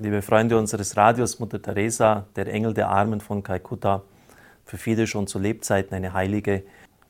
[0.00, 4.02] liebe Freunde unseres Radios, Mutter Teresa, der Engel der Armen von Kalkutta,
[4.64, 6.62] für viele schon zu Lebzeiten eine Heilige,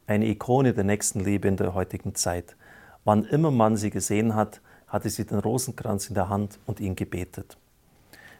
[0.06, 2.56] eine Ikone der Nächstenliebe in der heutigen Zeit.
[3.04, 6.96] Wann immer man sie gesehen hat, hatte sie den Rosenkranz in der Hand und ihn
[6.96, 7.58] gebetet.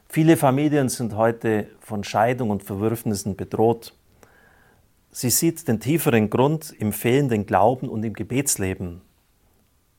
[0.08, 3.92] Viele Familien sind heute von Scheidung und Verwürfnissen bedroht.
[5.10, 9.02] Sie sieht den tieferen Grund im fehlenden Glauben und im Gebetsleben.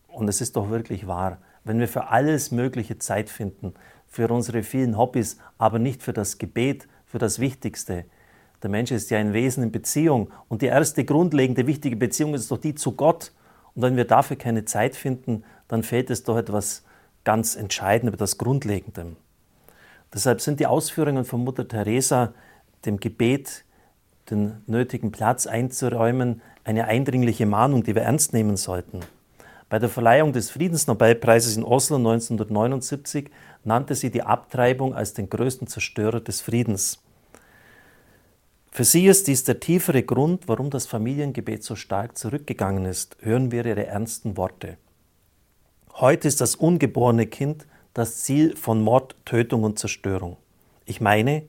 [0.08, 3.76] Und es ist doch wirklich wahr, wenn wir für alles Mögliche Zeit finden,
[4.10, 8.06] für unsere vielen Hobbys, aber nicht für das Gebet, für das Wichtigste.
[8.62, 12.52] Der Mensch ist ja ein Wesen in Beziehung und die erste grundlegende wichtige Beziehung ist
[12.52, 13.32] doch die zu Gott.
[13.76, 16.84] Und wenn wir dafür keine Zeit finden, dann fehlt es doch etwas
[17.24, 19.16] ganz Entscheidendes, etwas Grundlegendem.
[20.14, 22.34] Deshalb sind die Ausführungen von Mutter Teresa,
[22.86, 23.64] dem Gebet
[24.30, 29.00] den nötigen Platz einzuräumen, eine eindringliche Mahnung, die wir ernst nehmen sollten.
[29.70, 33.30] Bei der Verleihung des Friedensnobelpreises in Oslo 1979
[33.64, 37.00] nannte sie die Abtreibung als den größten Zerstörer des Friedens.
[38.72, 43.18] Für sie ist dies der tiefere Grund, warum das Familiengebet so stark zurückgegangen ist.
[43.20, 44.78] Hören wir ihre ernsten Worte.
[45.94, 50.38] Heute ist das ungeborene Kind das Ziel von Mord, Tötung und Zerstörung.
[50.86, 51.44] Ich meine,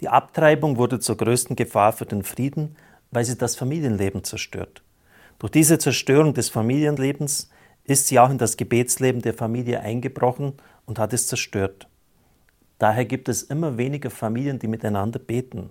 [0.00, 2.76] die Abtreibung wurde zur größten Gefahr für den Frieden,
[3.10, 4.82] weil sie das Familienleben zerstört.
[5.38, 7.50] Durch diese Zerstörung des Familienlebens
[7.86, 10.54] ist sie auch in das Gebetsleben der Familie eingebrochen
[10.86, 11.88] und hat es zerstört.
[12.78, 15.70] Daher gibt es immer weniger Familien, die miteinander beten.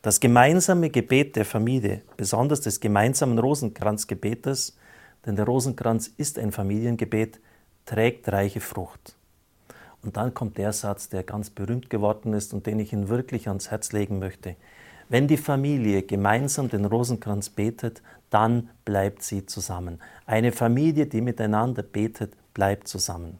[0.00, 4.76] Das gemeinsame Gebet der Familie, besonders des gemeinsamen Rosenkranzgebetes,
[5.26, 7.40] denn der Rosenkranz ist ein Familiengebet,
[7.86, 9.16] trägt reiche Frucht.
[10.02, 13.48] Und dann kommt der Satz, der ganz berühmt geworden ist und den ich Ihnen wirklich
[13.48, 14.56] ans Herz legen möchte.
[15.08, 18.02] Wenn die Familie gemeinsam den Rosenkranz betet,
[18.34, 20.00] dann bleibt sie zusammen.
[20.26, 23.38] Eine Familie, die miteinander betet, bleibt zusammen.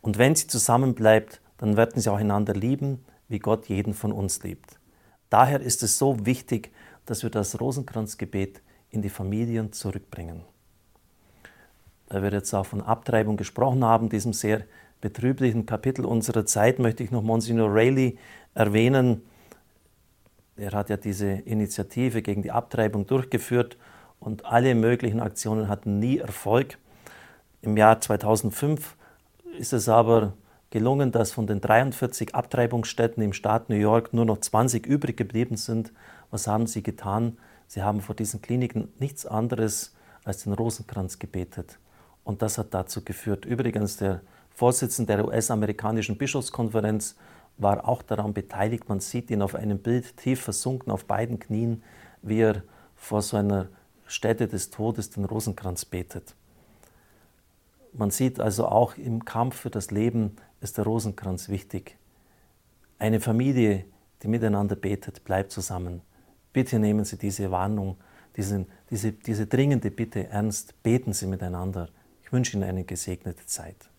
[0.00, 4.10] Und wenn sie zusammen bleibt, dann werden sie auch einander lieben, wie Gott jeden von
[4.10, 4.80] uns liebt.
[5.30, 6.72] Daher ist es so wichtig,
[7.06, 8.60] dass wir das Rosenkranzgebet
[8.90, 10.42] in die Familien zurückbringen.
[12.08, 14.64] Da wir jetzt auch von Abtreibung gesprochen haben, diesem sehr
[15.00, 18.16] betrüblichen Kapitel unserer Zeit möchte ich noch Monsignor Rayleigh
[18.54, 19.22] erwähnen.
[20.56, 23.76] Er hat ja diese Initiative gegen die Abtreibung durchgeführt
[24.24, 26.78] und alle möglichen Aktionen hatten nie Erfolg.
[27.62, 28.96] Im Jahr 2005
[29.58, 30.32] ist es aber
[30.70, 35.56] gelungen, dass von den 43 Abtreibungsstätten im Staat New York nur noch 20 übrig geblieben
[35.56, 35.92] sind.
[36.30, 37.36] Was haben sie getan?
[37.66, 41.78] Sie haben vor diesen Kliniken nichts anderes als den Rosenkranz gebetet.
[42.24, 43.44] Und das hat dazu geführt.
[43.44, 44.22] Übrigens, der
[44.54, 47.16] Vorsitzender der US-amerikanischen Bischofskonferenz,
[47.56, 48.88] war auch daran beteiligt.
[48.88, 51.82] Man sieht ihn auf einem Bild tief versunken auf beiden Knien,
[52.22, 52.62] wie er
[52.96, 53.68] vor so einer
[54.06, 56.34] Stätte des Todes den Rosenkranz betet.
[57.92, 61.96] Man sieht also auch im Kampf für das Leben ist der Rosenkranz wichtig.
[62.98, 63.84] Eine Familie,
[64.22, 66.00] die miteinander betet, bleibt zusammen.
[66.52, 67.96] Bitte nehmen Sie diese Warnung,
[68.36, 70.82] diese, diese, diese dringende Bitte ernst.
[70.82, 71.88] Beten Sie miteinander.
[72.22, 73.90] Ich wünsche Ihnen eine gesegnete Zeit.